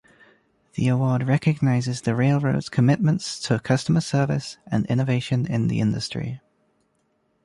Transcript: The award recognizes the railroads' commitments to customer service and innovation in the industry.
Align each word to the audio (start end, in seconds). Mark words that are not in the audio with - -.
The 0.73 0.87
award 0.87 1.27
recognizes 1.27 2.01
the 2.01 2.15
railroads' 2.15 2.69
commitments 2.69 3.39
to 3.41 3.59
customer 3.59 4.01
service 4.01 4.57
and 4.65 4.87
innovation 4.87 5.45
in 5.45 5.67
the 5.67 5.79
industry. 5.79 6.41